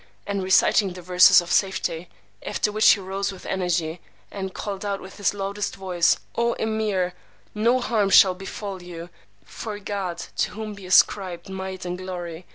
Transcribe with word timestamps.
and 0.25 0.41
reciting 0.41 0.93
the 0.93 1.01
Verses 1.03 1.41
of 1.41 1.51
Safety; 1.51 2.09
after 2.43 2.71
which 2.71 2.89
he 2.91 2.99
rose 2.99 3.31
with 3.31 3.45
energy, 3.45 4.01
and 4.31 4.51
called 4.51 4.83
out 4.83 4.99
with 4.99 5.17
his 5.17 5.35
loudest 5.35 5.75
voice, 5.75 6.17
O 6.35 6.55
Emeer, 6.59 7.11
no 7.53 7.79
harm 7.79 8.09
shall 8.09 8.33
befall 8.33 8.81
you; 8.81 9.09
for 9.45 9.77
God 9.77 10.17
(to 10.37 10.51
whom 10.53 10.73
be 10.73 10.87
ascribed 10.87 11.49
might 11.49 11.85
and 11.85 11.99
glory!) 11.99 12.47